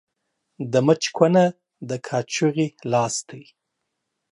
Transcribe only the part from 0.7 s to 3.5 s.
د مچ کونه، د کاچوغي لاستى.